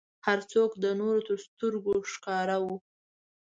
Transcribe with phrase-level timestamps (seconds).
[0.25, 2.65] هر څوک د نورو تر سترګو ښکاره و.